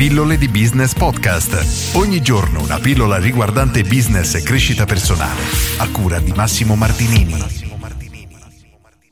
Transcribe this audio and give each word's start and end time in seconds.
Pillole 0.00 0.38
di 0.38 0.48
Business 0.48 0.94
Podcast. 0.94 1.94
Ogni 1.94 2.22
giorno 2.22 2.62
una 2.62 2.78
pillola 2.78 3.18
riguardante 3.18 3.82
business 3.82 4.34
e 4.34 4.42
crescita 4.42 4.86
personale. 4.86 5.42
A 5.76 5.90
cura 5.90 6.18
di 6.20 6.32
Massimo 6.32 6.74
Martinini. 6.74 7.34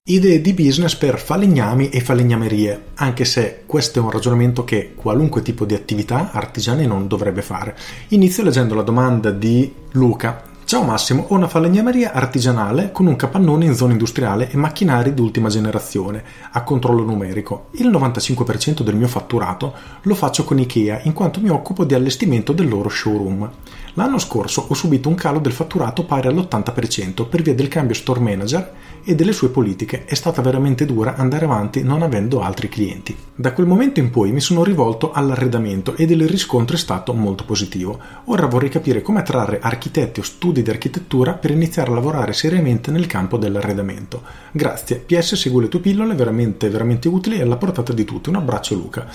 Idee 0.05 0.41
di 0.41 0.55
business 0.55 0.95
per 0.95 1.21
falegnami 1.21 1.91
e 1.91 2.01
falegnamerie, 2.01 2.85
anche 2.95 3.27
se 3.27 3.65
questo 3.67 3.99
è 3.99 4.03
un 4.03 4.11
ragionamento 4.11 4.65
che 4.65 4.95
qualunque 4.95 5.43
tipo 5.43 5.67
di 5.67 5.75
attività 5.75 6.31
artigiani 6.33 6.87
non 6.87 7.07
dovrebbe 7.07 7.43
fare. 7.43 7.77
Inizio 8.09 8.43
leggendo 8.43 8.75
la 8.75 8.81
domanda 8.81 9.31
di 9.31 9.71
Luca 9.91 10.43
Ciao 10.69 10.83
Massimo, 10.83 11.25
ho 11.29 11.35
una 11.35 11.49
falegnameria 11.49 12.13
artigianale 12.13 12.93
con 12.93 13.07
un 13.07 13.17
capannone 13.17 13.65
in 13.65 13.75
zona 13.75 13.93
industriale 13.93 14.51
e 14.51 14.59
macchinari 14.59 15.15
d'ultima 15.15 15.49
generazione, 15.49 16.23
a 16.51 16.63
controllo 16.63 17.05
numerico. 17.05 17.69
Il 17.77 17.89
95% 17.89 18.83
del 18.83 18.95
mio 18.95 19.09
fatturato 19.09 19.73
lo 20.03 20.15
faccio 20.15 20.45
con 20.45 20.59
Ikea, 20.59 21.01
in 21.05 21.15
quanto 21.15 21.41
mi 21.41 21.49
occupo 21.49 21.87
di 21.87 21.95
allestimento 21.95 22.53
del 22.53 22.69
loro 22.69 22.91
showroom. 22.91 23.51
L'anno 23.99 24.19
scorso 24.19 24.65
ho 24.69 24.75
subito 24.75 25.09
un 25.09 25.17
calo 25.17 25.41
del 25.41 25.51
fatturato 25.51 26.05
pari 26.05 26.29
all'80% 26.29 27.29
per 27.29 27.43
via 27.43 27.53
del 27.53 27.67
cambio 27.67 27.97
store 27.97 28.21
manager 28.21 28.73
e 29.03 29.17
delle 29.17 29.33
sue 29.33 29.49
politiche. 29.49 30.05
È 30.05 30.15
stata 30.15 30.41
veramente 30.41 30.87
dura 30.87 31.17
andare 31.17 31.47
avanti 31.47 31.83
non 31.83 32.03
avendo 32.03 32.41
altri 32.41 32.69
clienti. 32.69 33.17
Da 33.35 33.53
quel 33.53 33.67
momento 33.67 33.99
in 33.99 34.11
poi 34.11 34.31
mi 34.31 34.39
sono 34.39 34.63
rivolto 34.63 35.11
all'arredamento 35.11 35.97
ed 35.97 36.13
il 36.13 36.29
riscontro 36.29 36.77
è 36.77 36.79
stato 36.79 37.13
molto 37.13 37.45
positivo. 37.45 37.99
Ora 38.27 38.47
vorrei 38.47 38.69
capire 38.69 39.03
come 39.03 39.19
attrarre 39.19 39.59
architetti 39.61 40.21
o 40.21 40.23
studi 40.23 40.63
di 40.63 40.71
architettura 40.71 41.33
per 41.33 41.51
iniziare 41.51 41.91
a 41.91 41.95
lavorare 41.95 42.35
seriamente 42.35 42.93
nel 42.93 43.07
campo 43.07 43.37
dell'arredamento. 43.37 44.23
Grazie, 44.53 44.99
PS 44.99 45.35
seguo 45.35 45.59
le 45.59 45.69
tue 45.69 45.81
pillole, 45.81 46.15
veramente, 46.15 46.71
veramente 46.71 47.09
utili 47.09 47.39
e 47.39 47.43
alla 47.43 47.57
portata 47.57 47.93
di 47.93 48.05
tutti. 48.05 48.29
Un 48.29 48.37
abbraccio 48.37 48.77
Luca. 48.77 49.09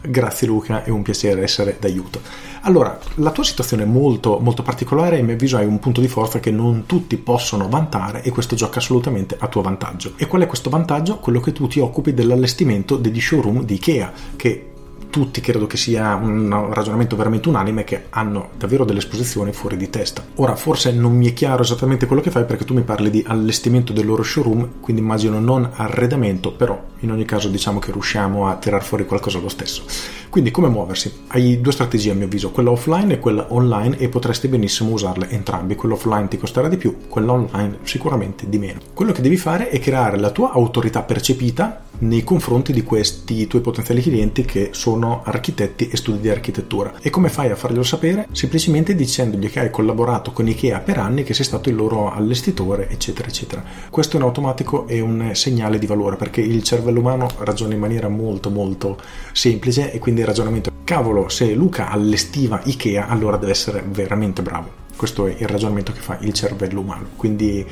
Grazie 0.00 0.46
Luca, 0.46 0.84
è 0.84 0.90
un 0.90 1.02
piacere 1.02 1.42
essere 1.42 1.76
d'aiuto. 1.80 2.20
Allora, 2.62 2.98
la 3.16 3.30
tua 3.30 3.42
situazione 3.42 3.82
è 3.82 3.86
molto, 3.86 4.38
molto 4.38 4.62
particolare 4.62 5.16
e 5.16 5.20
a 5.20 5.22
mio 5.24 5.34
avviso 5.34 5.56
hai 5.56 5.66
un 5.66 5.80
punto 5.80 6.00
di 6.00 6.06
forza 6.06 6.38
che 6.38 6.52
non 6.52 6.86
tutti 6.86 7.16
possono 7.16 7.68
vantare 7.68 8.22
e 8.22 8.30
questo 8.30 8.54
gioca 8.54 8.78
assolutamente 8.78 9.36
a 9.38 9.48
tuo 9.48 9.60
vantaggio. 9.60 10.12
E 10.16 10.26
qual 10.26 10.42
è 10.42 10.46
questo 10.46 10.70
vantaggio? 10.70 11.18
Quello 11.18 11.40
che 11.40 11.52
tu 11.52 11.66
ti 11.66 11.80
occupi 11.80 12.14
dell'allestimento 12.14 12.96
degli 12.96 13.20
showroom 13.20 13.64
di 13.64 13.74
Ikea, 13.74 14.12
che 14.36 14.70
tutti 15.18 15.40
credo 15.40 15.66
che 15.66 15.76
sia 15.76 16.14
un 16.14 16.72
ragionamento 16.72 17.16
veramente 17.16 17.48
unanime 17.48 17.82
che 17.82 18.04
hanno 18.10 18.50
davvero 18.56 18.84
delle 18.84 19.00
esposizioni 19.00 19.52
fuori 19.52 19.76
di 19.76 19.90
testa. 19.90 20.24
Ora 20.36 20.54
forse 20.54 20.92
non 20.92 21.16
mi 21.16 21.28
è 21.28 21.32
chiaro 21.32 21.62
esattamente 21.62 22.06
quello 22.06 22.22
che 22.22 22.30
fai 22.30 22.44
perché 22.44 22.64
tu 22.64 22.72
mi 22.72 22.82
parli 22.82 23.10
di 23.10 23.24
allestimento 23.26 23.92
del 23.92 24.06
loro 24.06 24.22
showroom, 24.22 24.74
quindi 24.78 25.02
immagino 25.02 25.40
non 25.40 25.68
arredamento, 25.74 26.52
però 26.52 26.80
in 27.00 27.10
ogni 27.10 27.24
caso 27.24 27.48
diciamo 27.48 27.80
che 27.80 27.90
riusciamo 27.90 28.46
a 28.46 28.54
tirar 28.54 28.84
fuori 28.84 29.06
qualcosa 29.06 29.40
lo 29.40 29.48
stesso. 29.48 29.82
Quindi 30.30 30.52
come 30.52 30.68
muoversi? 30.68 31.24
Hai 31.26 31.60
due 31.60 31.72
strategie 31.72 32.12
a 32.12 32.14
mio 32.14 32.26
avviso, 32.26 32.52
quella 32.52 32.70
offline 32.70 33.14
e 33.14 33.18
quella 33.18 33.46
online 33.48 33.98
e 33.98 34.08
potresti 34.08 34.46
benissimo 34.46 34.92
usarle 34.92 35.30
entrambi. 35.30 35.74
Quella 35.74 35.94
offline 35.94 36.28
ti 36.28 36.38
costerà 36.38 36.68
di 36.68 36.76
più, 36.76 37.08
quella 37.08 37.32
online 37.32 37.78
sicuramente 37.82 38.48
di 38.48 38.58
meno. 38.58 38.78
Quello 38.94 39.10
che 39.10 39.22
devi 39.22 39.36
fare 39.36 39.68
è 39.68 39.80
creare 39.80 40.16
la 40.16 40.30
tua 40.30 40.52
autorità 40.52 41.02
percepita 41.02 41.86
nei 42.00 42.22
confronti 42.24 42.72
di 42.72 42.82
questi 42.82 43.46
tuoi 43.46 43.62
potenziali 43.62 44.02
clienti 44.02 44.44
che 44.44 44.70
sono 44.72 45.22
architetti 45.24 45.88
e 45.88 45.96
studi 45.96 46.20
di 46.20 46.30
architettura. 46.30 46.94
E 47.00 47.10
come 47.10 47.28
fai 47.28 47.50
a 47.50 47.56
farglielo 47.56 47.82
sapere? 47.82 48.26
Semplicemente 48.32 48.94
dicendogli 48.94 49.50
che 49.50 49.60
hai 49.60 49.70
collaborato 49.70 50.32
con 50.32 50.48
Ikea 50.48 50.80
per 50.80 50.98
anni, 50.98 51.22
che 51.22 51.34
sei 51.34 51.44
stato 51.44 51.68
il 51.68 51.76
loro 51.76 52.12
allestitore, 52.12 52.88
eccetera, 52.88 53.28
eccetera. 53.28 53.62
Questo 53.90 54.16
in 54.16 54.22
automatico 54.22 54.86
è 54.86 55.00
un 55.00 55.30
segnale 55.34 55.78
di 55.78 55.86
valore 55.86 56.16
perché 56.16 56.40
il 56.40 56.62
cervello 56.62 57.00
umano 57.00 57.28
ragiona 57.38 57.74
in 57.74 57.80
maniera 57.80 58.08
molto 58.08 58.50
molto 58.50 58.98
semplice 59.32 59.92
e 59.92 59.98
quindi 59.98 60.20
il 60.20 60.26
ragionamento 60.26 60.70
cavolo, 60.84 61.28
se 61.28 61.52
Luca 61.52 61.88
allestiva 61.88 62.60
Ikea 62.64 63.08
allora 63.08 63.36
deve 63.36 63.52
essere 63.52 63.84
veramente 63.86 64.42
bravo. 64.42 64.86
Questo 64.96 65.26
è 65.26 65.36
il 65.38 65.46
ragionamento 65.46 65.92
che 65.92 66.00
fa 66.00 66.18
il 66.22 66.32
cervello 66.32 66.80
umano. 66.80 67.10
Quindi 67.14 67.64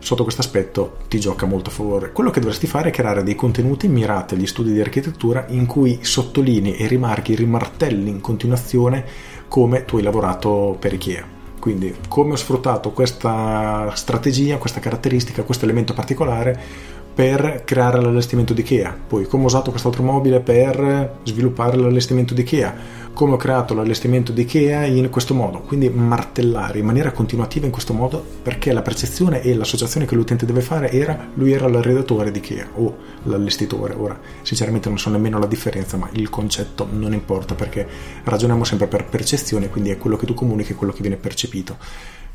sotto 0.00 0.24
questo 0.24 0.40
aspetto 0.40 0.96
ti 1.08 1.20
gioca 1.20 1.46
molto 1.46 1.70
a 1.70 1.72
favore. 1.72 2.10
Quello 2.10 2.30
che 2.30 2.40
dovresti 2.40 2.66
fare 2.66 2.88
è 2.88 2.92
creare 2.92 3.22
dei 3.22 3.34
contenuti 3.36 3.86
mirati 3.86 4.34
agli 4.34 4.46
studi 4.46 4.72
di 4.72 4.80
architettura 4.80 5.46
in 5.48 5.66
cui 5.66 6.00
sottolinei 6.02 6.76
e 6.76 6.86
rimarchi, 6.86 7.34
rimartelli 7.36 8.10
in 8.10 8.20
continuazione 8.20 9.04
come 9.46 9.84
tu 9.84 9.96
hai 9.96 10.02
lavorato 10.02 10.76
per 10.78 10.92
Ikea. 10.94 11.38
Quindi 11.60 11.94
come 12.08 12.32
ho 12.32 12.36
sfruttato 12.36 12.90
questa 12.90 13.92
strategia, 13.94 14.56
questa 14.56 14.80
caratteristica, 14.80 15.42
questo 15.42 15.66
elemento 15.66 15.92
particolare 15.92 16.58
per 17.20 17.64
creare 17.66 18.00
l'allestimento 18.00 18.54
di 18.54 18.62
Ikea, 18.62 18.96
poi 19.06 19.26
come 19.26 19.42
ho 19.42 19.46
usato 19.46 19.68
quest'altro 19.68 20.02
mobile 20.02 20.40
per 20.40 21.18
sviluppare 21.24 21.76
l'allestimento 21.76 22.32
di 22.32 22.40
Ikea, 22.40 22.74
come 23.12 23.34
ho 23.34 23.36
creato 23.36 23.74
l'allestimento 23.74 24.32
di 24.32 24.40
Ikea 24.40 24.86
in 24.86 25.10
questo 25.10 25.34
modo, 25.34 25.60
quindi 25.60 25.90
martellare 25.90 26.78
in 26.78 26.86
maniera 26.86 27.12
continuativa 27.12 27.66
in 27.66 27.72
questo 27.72 27.92
modo 27.92 28.24
perché 28.42 28.72
la 28.72 28.80
percezione 28.80 29.42
e 29.42 29.54
l'associazione 29.54 30.06
che 30.06 30.14
l'utente 30.14 30.46
deve 30.46 30.62
fare 30.62 30.90
era 30.92 31.28
lui 31.34 31.52
era 31.52 31.68
l'arredatore 31.68 32.30
di 32.30 32.38
Ikea 32.38 32.70
o 32.76 32.96
l'allestitore, 33.24 33.92
ora 33.92 34.18
sinceramente 34.40 34.88
non 34.88 34.98
so 34.98 35.10
nemmeno 35.10 35.38
la 35.38 35.46
differenza 35.46 35.98
ma 35.98 36.08
il 36.12 36.30
concetto 36.30 36.88
non 36.90 37.12
importa 37.12 37.54
perché 37.54 37.86
ragioniamo 38.24 38.64
sempre 38.64 38.86
per 38.86 39.04
percezione, 39.04 39.68
quindi 39.68 39.90
è 39.90 39.98
quello 39.98 40.16
che 40.16 40.24
tu 40.24 40.32
comunichi, 40.32 40.72
quello 40.72 40.94
che 40.94 41.02
viene 41.02 41.16
percepito 41.16 41.76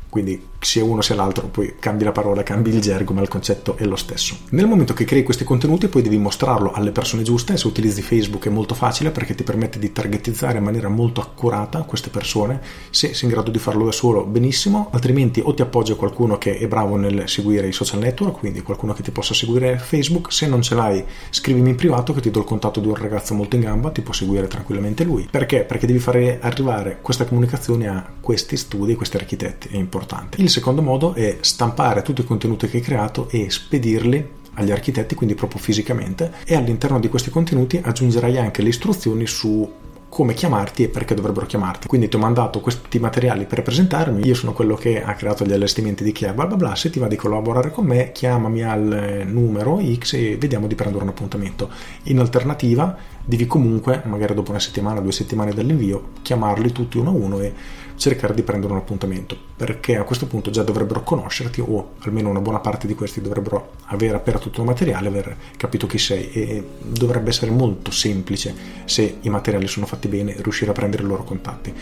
quindi 0.08 0.40
sia 0.60 0.82
uno 0.84 1.00
sia 1.00 1.14
l'altro, 1.14 1.46
poi 1.46 1.74
cambi 1.78 2.04
la 2.04 2.12
parola, 2.12 2.42
cambi 2.42 2.70
il 2.70 2.80
gergo, 2.80 3.12
ma 3.12 3.22
il 3.22 3.28
concetto 3.28 3.76
è 3.76 3.84
lo 3.84 3.96
stesso. 3.96 4.36
Nel 4.50 4.66
momento 4.66 4.94
che 4.94 5.04
crei 5.04 5.22
questi 5.22 5.44
contenuti 5.44 5.88
poi 5.88 6.02
devi 6.02 6.18
mostrarlo 6.18 6.72
alle 6.72 6.90
persone 6.90 7.22
giuste 7.22 7.56
se 7.56 7.66
utilizzi 7.66 8.02
Facebook 8.02 8.46
è 8.46 8.50
molto 8.50 8.74
facile 8.74 9.10
perché 9.10 9.34
ti 9.34 9.42
permette 9.44 9.78
di 9.78 9.92
targetizzare 9.92 10.58
in 10.58 10.64
maniera 10.64 10.88
molto 10.88 11.20
accurata 11.20 11.82
queste 11.82 12.10
persone, 12.10 12.60
se 12.90 13.14
sei 13.14 13.28
in 13.28 13.34
grado 13.34 13.50
di 13.50 13.58
farlo 13.58 13.84
da 13.84 13.92
solo 13.92 14.24
benissimo, 14.24 14.88
altrimenti 14.92 15.40
o 15.44 15.54
ti 15.54 15.62
appoggi 15.62 15.92
a 15.92 15.96
qualcuno 15.96 16.38
che 16.38 16.58
è 16.58 16.66
bravo 16.66 16.96
nel 16.96 17.28
seguire 17.28 17.68
i 17.68 17.72
social 17.72 18.00
network, 18.00 18.38
quindi 18.38 18.62
qualcuno 18.62 18.92
che 18.92 19.02
ti 19.02 19.10
possa 19.10 19.34
seguire 19.34 19.78
Facebook, 19.78 20.32
se 20.32 20.46
non 20.46 20.62
ce 20.62 20.74
l'hai 20.74 21.04
scrivimi 21.30 21.70
in 21.70 21.76
privato 21.76 22.12
che 22.12 22.20
ti 22.20 22.30
do 22.30 22.40
il 22.40 22.44
contatto 22.44 22.80
di 22.80 22.88
un 22.88 22.94
ragazzo 22.94 23.34
molto 23.34 23.56
in 23.56 23.62
gamba, 23.62 23.90
ti 23.90 24.00
può 24.00 24.12
seguire 24.12 24.48
tranquillamente 24.48 25.04
lui. 25.04 25.28
Perché? 25.30 25.62
Perché 25.62 25.86
devi 25.86 25.98
fare 25.98 26.38
arrivare 26.40 26.98
questa 27.02 27.24
comunicazione 27.24 27.88
a 27.88 28.04
questi 28.20 28.56
studi, 28.56 28.92
a 28.92 28.96
questi 28.96 29.16
architetti, 29.16 29.68
è 29.68 29.76
importante 29.76 29.95
importante. 29.96 30.40
Il 30.40 30.50
secondo 30.50 30.82
modo 30.82 31.14
è 31.14 31.38
stampare 31.40 32.02
tutti 32.02 32.20
i 32.20 32.24
contenuti 32.24 32.68
che 32.68 32.76
hai 32.76 32.82
creato 32.82 33.28
e 33.30 33.50
spedirli 33.50 34.34
agli 34.54 34.70
architetti, 34.70 35.14
quindi 35.14 35.34
proprio 35.34 35.60
fisicamente, 35.60 36.32
e 36.44 36.54
all'interno 36.54 37.00
di 37.00 37.08
questi 37.08 37.30
contenuti 37.30 37.80
aggiungerai 37.82 38.38
anche 38.38 38.62
le 38.62 38.68
istruzioni 38.68 39.26
su 39.26 39.70
come 40.08 40.34
chiamarti 40.34 40.84
e 40.84 40.88
perché 40.88 41.14
dovrebbero 41.14 41.44
chiamarti. 41.44 41.88
Quindi 41.88 42.08
ti 42.08 42.16
ho 42.16 42.18
mandato 42.18 42.60
questi 42.60 42.98
materiali 42.98 43.44
per 43.44 43.62
presentarmi, 43.62 44.24
io 44.24 44.34
sono 44.34 44.52
quello 44.52 44.74
che 44.74 45.02
ha 45.02 45.12
creato 45.14 45.44
gli 45.44 45.52
allestimenti 45.52 46.04
di 46.04 46.12
Chia, 46.12 46.32
bla 46.32 46.46
bla 46.46 46.56
bla, 46.56 46.74
se 46.74 46.88
ti 46.88 46.98
va 46.98 47.06
di 47.06 47.16
collaborare 47.16 47.70
con 47.70 47.84
me 47.84 48.12
chiamami 48.12 48.62
al 48.62 49.24
numero 49.26 49.78
X 49.78 50.14
e 50.14 50.36
vediamo 50.38 50.66
di 50.66 50.74
prendere 50.74 51.02
un 51.02 51.10
appuntamento. 51.10 51.68
In 52.04 52.18
alternativa 52.18 52.96
devi 53.26 53.46
comunque, 53.46 54.02
magari 54.04 54.34
dopo 54.34 54.50
una 54.50 54.60
settimana, 54.60 55.00
due 55.00 55.10
settimane 55.10 55.52
dall'invio, 55.52 56.10
chiamarli 56.22 56.70
tutti 56.70 56.96
uno 56.96 57.10
a 57.10 57.12
uno 57.12 57.40
e 57.40 57.52
cercare 57.96 58.34
di 58.34 58.42
prendere 58.42 58.72
un 58.72 58.78
appuntamento, 58.78 59.36
perché 59.56 59.96
a 59.96 60.04
questo 60.04 60.26
punto 60.26 60.50
già 60.50 60.62
dovrebbero 60.62 61.02
conoscerti 61.02 61.60
o 61.60 61.94
almeno 62.00 62.30
una 62.30 62.40
buona 62.40 62.60
parte 62.60 62.86
di 62.86 62.94
questi 62.94 63.20
dovrebbero 63.20 63.72
aver 63.86 64.14
aperto 64.14 64.44
tutto 64.44 64.60
il 64.60 64.66
materiale, 64.66 65.08
aver 65.08 65.36
capito 65.56 65.86
chi 65.86 65.98
sei 65.98 66.30
e 66.30 66.64
dovrebbe 66.80 67.30
essere 67.30 67.50
molto 67.50 67.90
semplice 67.90 68.54
se 68.84 69.18
i 69.20 69.28
materiali 69.28 69.66
sono 69.66 69.86
fatti 69.86 70.06
bene 70.06 70.36
riuscire 70.38 70.70
a 70.70 70.74
prendere 70.74 71.02
i 71.02 71.06
loro 71.06 71.24
contatti. 71.24 71.74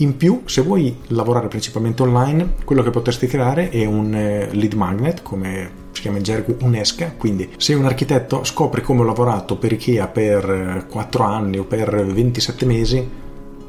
In 0.00 0.16
più, 0.16 0.42
se 0.44 0.60
vuoi 0.60 0.96
lavorare 1.08 1.48
principalmente 1.48 2.02
online, 2.02 2.54
quello 2.64 2.84
che 2.84 2.90
potresti 2.90 3.26
creare 3.26 3.68
è 3.68 3.84
un 3.84 4.14
eh, 4.14 4.48
lead 4.52 4.74
magnet, 4.74 5.22
come 5.22 5.86
si 5.90 6.02
chiama 6.02 6.18
in 6.18 6.22
gergo 6.22 6.54
un'esca, 6.60 7.14
quindi 7.16 7.50
se 7.56 7.74
un 7.74 7.84
architetto 7.84 8.44
scopre 8.44 8.80
come 8.80 9.00
ho 9.00 9.04
lavorato 9.04 9.56
per 9.56 9.72
Ikea 9.72 10.06
per 10.06 10.86
4 10.88 11.22
eh, 11.22 11.26
anni 11.26 11.58
o 11.58 11.64
per 11.64 12.06
27 12.06 12.64
mesi, 12.64 13.08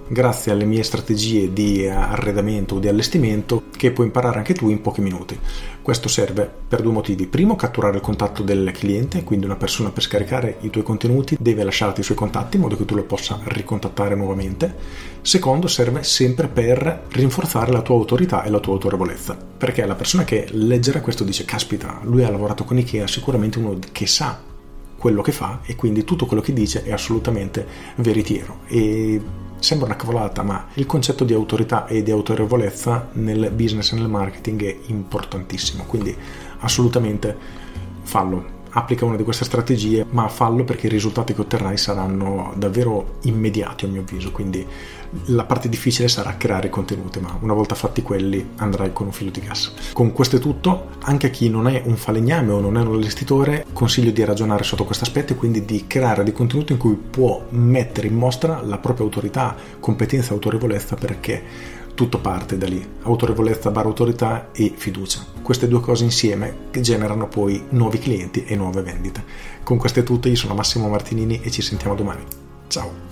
grazie 0.09 0.51
alle 0.51 0.65
mie 0.65 0.83
strategie 0.83 1.53
di 1.53 1.88
arredamento 1.88 2.75
o 2.75 2.79
di 2.79 2.88
allestimento 2.88 3.63
che 3.77 3.91
puoi 3.91 4.07
imparare 4.07 4.39
anche 4.39 4.53
tu 4.53 4.69
in 4.69 4.81
pochi 4.81 5.01
minuti. 5.01 5.39
Questo 5.81 6.09
serve 6.09 6.51
per 6.67 6.81
due 6.81 6.91
motivi. 6.91 7.27
Primo, 7.27 7.56
catturare 7.56 7.97
il 7.97 8.01
contatto 8.01 8.44
del 8.44 8.71
cliente, 8.73 9.23
quindi 9.23 9.45
una 9.45 9.56
persona 9.56 9.91
per 9.91 10.03
scaricare 10.03 10.57
i 10.61 10.69
tuoi 10.69 10.83
contenuti 10.83 11.38
deve 11.39 11.63
lasciarti 11.63 12.01
i 12.01 12.03
suoi 12.03 12.17
contatti 12.17 12.57
in 12.57 12.63
modo 12.63 12.75
che 12.75 12.85
tu 12.85 12.95
lo 12.95 13.03
possa 13.03 13.39
ricontattare 13.44 14.15
nuovamente. 14.15 14.75
Secondo, 15.21 15.67
serve 15.67 16.03
sempre 16.03 16.47
per 16.47 17.03
rinforzare 17.11 17.71
la 17.71 17.81
tua 17.81 17.95
autorità 17.95 18.44
e 18.44 18.50
la 18.50 18.59
tua 18.59 18.73
autorevolezza, 18.73 19.38
perché 19.57 19.85
la 19.85 19.95
persona 19.95 20.23
che 20.23 20.47
leggerà 20.51 21.01
questo 21.01 21.23
dice 21.23 21.45
caspita, 21.45 22.00
lui 22.03 22.23
ha 22.23 22.31
lavorato 22.31 22.63
con 22.63 22.77
Ikea, 22.77 23.07
sicuramente 23.07 23.59
uno 23.59 23.77
che 23.91 24.07
sa 24.07 24.47
quello 24.97 25.21
che 25.21 25.31
fa 25.31 25.61
e 25.65 25.75
quindi 25.75 26.03
tutto 26.03 26.25
quello 26.25 26.41
che 26.41 26.51
dice 26.51 26.83
è 26.83 26.91
assolutamente 26.91 27.65
veritiero 27.95 28.59
e 28.67 29.21
Sembra 29.59 29.88
una 29.88 29.95
cavolata, 29.95 30.41
ma 30.41 30.67
il 30.75 30.85
concetto 30.85 31.23
di 31.23 31.33
autorità 31.33 31.85
e 31.85 32.01
di 32.01 32.11
autorevolezza 32.11 33.09
nel 33.13 33.51
business 33.51 33.91
e 33.91 33.95
nel 33.95 34.07
marketing 34.07 34.63
è 34.63 34.77
importantissimo, 34.88 35.83
quindi 35.83 36.15
assolutamente 36.59 37.38
fallo. 38.03 38.57
Applica 38.71 39.06
una 39.06 39.16
di 39.16 39.24
queste 39.24 39.45
strategie, 39.45 40.06
ma 40.10 40.27
fallo 40.27 40.63
perché 40.63 40.88
i 40.88 40.89
risultati 40.89 41.33
che 41.33 41.42
otterrai 41.42 41.77
saranno 41.77 42.54
davvero 42.56 43.18
immediati 43.21 43.86
a 43.86 43.88
mio 43.88 44.01
avviso, 44.01 44.31
quindi 44.31 44.66
la 45.25 45.44
parte 45.44 45.69
difficile 45.69 46.07
sarà 46.07 46.38
creare 46.38 46.68
i 46.68 46.69
contenuti, 46.69 47.19
ma 47.19 47.38
una 47.42 47.54
volta 47.54 47.74
fatti 47.74 48.01
quelli 48.01 48.51
andrai 48.57 48.94
con 48.94 49.07
un 49.07 49.12
filo 49.12 49.31
di 49.31 49.39
gas. 49.39 49.74
Con 49.94 50.12
questo 50.12 50.36
è 50.36 50.39
tutto, 50.39 50.89
anche 51.01 51.27
a 51.27 51.30
chi 51.30 51.50
non 51.50 51.68
è 51.68 51.81
un 51.86 51.95
falegname 51.95 52.51
o 52.51 52.60
non 52.60 52.77
è 52.77 52.81
un 52.81 52.95
allestitore, 52.95 53.66
consiglio 53.74 54.12
di 54.12 54.24
ragionare 54.24 54.63
sotto 54.63 54.86
questo 54.86 55.06
aspetto 55.06 55.33
e 55.33 55.36
quindi 55.36 55.66
di 55.66 55.86
creare 55.88 56.24
dei 56.24 56.33
contenuti 56.33 56.74
in 56.74 56.77
cui 56.77 56.95
può 56.95 57.45
mettere 57.50 58.07
in 58.07 58.16
mostra 58.16 58.62
la 58.62 58.77
propria 58.77 59.06
autorità, 59.06 59.56
competenza 59.80 60.31
e 60.31 60.33
autorevolezza 60.33 60.95
perché 60.95 61.77
tutto 62.00 62.19
parte 62.19 62.57
da 62.57 62.66
lì, 62.66 62.81
autorevolezza 63.01 63.72
barra 63.72 63.90
autorità 63.90 64.51
e 64.54 64.72
fiducia. 64.74 65.25
Queste 65.42 65.68
due 65.68 65.81
cose 65.81 66.06
insieme 66.06 66.68
generano 66.72 67.28
poi 67.28 67.62
nuovi 67.72 68.00
clienti 68.00 68.46
e 68.46 68.56
nuove 68.56 68.81
vendite. 68.81 69.22
Con 69.63 69.78
questo 69.78 70.00
è 70.00 70.04
tutto, 70.04 70.30
io 70.30 70.38
sono 70.38 70.54
Massimo 70.54 70.88
Martinini 70.88 71.42
e 71.42 71.51
ci 71.51 71.62
sentiamo 71.62 71.96
domani. 71.96 72.24
Ciao! 72.68 73.07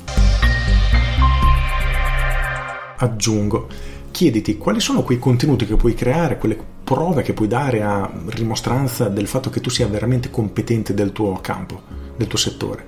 aggiungo, 3.00 3.68
chiediti 4.10 4.58
quali 4.58 4.80
sono 4.80 5.04
quei 5.04 5.20
contenuti 5.20 5.66
che 5.66 5.76
puoi 5.76 5.94
creare, 5.94 6.38
quelle 6.38 6.58
prove 6.82 7.24
che 7.24 7.34
puoi 7.34 7.50
dare 7.50 7.84
a 7.84 8.10
rimostranza 8.28 9.10
del 9.10 9.28
fatto 9.28 9.50
che 9.50 9.60
tu 9.60 9.70
sia 9.70 9.88
veramente 9.88 10.30
competente 10.30 10.94
del 10.94 11.12
tuo 11.12 11.38
campo, 11.42 11.82
del 12.16 12.28
tuo 12.28 12.40
settore. 12.40 12.86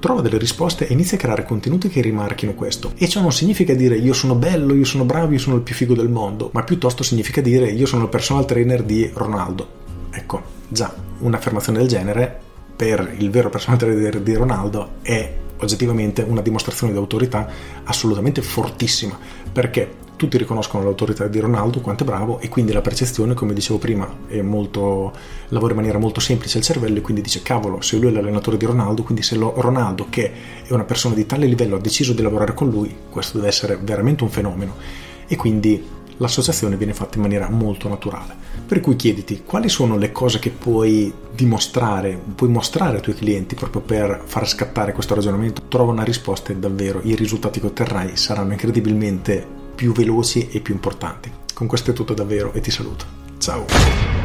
Trova 0.00 0.20
delle 0.20 0.38
risposte 0.38 0.86
e 0.86 0.92
inizia 0.92 1.16
a 1.16 1.20
creare 1.20 1.44
contenuti 1.44 1.88
che 1.88 2.00
rimarchino 2.00 2.54
questo. 2.54 2.92
E 2.96 3.08
ciò 3.08 3.20
non 3.20 3.32
significa 3.32 3.74
dire 3.74 3.96
io 3.96 4.12
sono 4.12 4.34
bello, 4.36 4.74
io 4.74 4.84
sono 4.84 5.04
bravo, 5.04 5.32
io 5.32 5.38
sono 5.38 5.56
il 5.56 5.62
più 5.62 5.74
figo 5.74 5.94
del 5.94 6.08
mondo, 6.08 6.50
ma 6.52 6.62
piuttosto 6.62 7.02
significa 7.02 7.40
dire 7.40 7.68
io 7.68 7.86
sono 7.86 8.04
il 8.04 8.08
personal 8.08 8.44
trainer 8.44 8.84
di 8.84 9.10
Ronaldo. 9.12 9.66
Ecco, 10.10 10.42
già, 10.68 10.94
un'affermazione 11.18 11.78
del 11.78 11.88
genere 11.88 12.40
per 12.76 13.14
il 13.18 13.30
vero 13.30 13.50
personal 13.50 13.78
trainer 13.78 14.20
di 14.20 14.34
Ronaldo 14.34 14.98
è 15.02 15.36
oggettivamente 15.58 16.22
una 16.22 16.42
dimostrazione 16.42 16.92
di 16.92 16.98
autorità 16.98 17.48
assolutamente 17.82 18.42
fortissima 18.42 19.18
perché 19.50 19.97
tutti 20.18 20.36
riconoscono 20.36 20.82
l'autorità 20.82 21.26
di 21.28 21.38
Ronaldo, 21.38 21.80
quanto 21.80 22.02
è 22.02 22.06
bravo, 22.06 22.40
e 22.40 22.48
quindi 22.48 22.72
la 22.72 22.82
percezione, 22.82 23.32
come 23.34 23.54
dicevo 23.54 23.78
prima, 23.78 24.06
molto, 24.42 25.12
lavora 25.48 25.70
in 25.70 25.78
maniera 25.78 25.98
molto 25.98 26.20
semplice 26.20 26.58
il 26.58 26.64
cervello 26.64 26.98
e 26.98 27.00
quindi 27.00 27.22
dice 27.22 27.40
cavolo, 27.40 27.80
se 27.80 27.96
lui 27.96 28.08
è 28.08 28.12
l'allenatore 28.12 28.56
di 28.56 28.66
Ronaldo, 28.66 29.04
quindi 29.04 29.22
se 29.22 29.36
lo, 29.36 29.54
Ronaldo, 29.56 30.08
che 30.10 30.32
è 30.64 30.72
una 30.72 30.84
persona 30.84 31.14
di 31.14 31.24
tale 31.24 31.46
livello, 31.46 31.76
ha 31.76 31.80
deciso 31.80 32.12
di 32.12 32.20
lavorare 32.20 32.52
con 32.52 32.68
lui, 32.68 32.94
questo 33.08 33.38
deve 33.38 33.48
essere 33.48 33.78
veramente 33.80 34.24
un 34.24 34.30
fenomeno. 34.30 34.74
E 35.26 35.36
quindi 35.36 35.82
l'associazione 36.16 36.76
viene 36.76 36.94
fatta 36.94 37.16
in 37.16 37.22
maniera 37.22 37.48
molto 37.48 37.88
naturale. 37.88 38.34
Per 38.66 38.80
cui 38.80 38.96
chiediti 38.96 39.42
quali 39.44 39.68
sono 39.68 39.96
le 39.96 40.12
cose 40.12 40.38
che 40.38 40.50
puoi 40.50 41.12
dimostrare, 41.32 42.20
puoi 42.34 42.50
mostrare 42.50 42.96
ai 42.96 43.02
tuoi 43.02 43.14
clienti 43.14 43.54
proprio 43.54 43.80
per 43.80 44.22
far 44.24 44.48
scattare 44.48 44.92
questo 44.92 45.14
ragionamento. 45.14 45.62
Trova 45.68 45.92
una 45.92 46.02
risposta 46.02 46.52
e 46.52 46.56
davvero 46.56 47.00
i 47.04 47.14
risultati 47.14 47.60
che 47.60 47.66
otterrai 47.66 48.16
saranno 48.16 48.52
incredibilmente 48.52 49.57
più 49.78 49.92
veloci 49.92 50.48
e 50.50 50.58
più 50.58 50.74
importanti. 50.74 51.30
Con 51.54 51.68
questo 51.68 51.92
è 51.92 51.94
tutto 51.94 52.12
davvero 52.12 52.52
e 52.52 52.60
ti 52.60 52.72
saluto. 52.72 53.04
Ciao! 53.38 54.17